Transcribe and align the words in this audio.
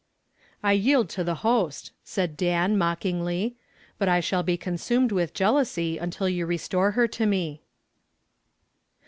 "I 0.63 0.71
yield 0.71 1.09
to 1.09 1.23
the 1.23 1.35
host," 1.45 1.91
said 2.03 2.35
Dan, 2.35 2.75
mockingly. 2.75 3.55
"But 3.99 4.09
I 4.09 4.19
shall 4.19 4.41
be 4.41 4.57
consumed 4.57 5.11
with 5.11 5.31
jealousy 5.31 5.99
until 5.99 6.27
you 6.27 6.47
restore 6.47 6.93
her 6.93 7.07
to 7.09 7.27
me." 7.27 7.61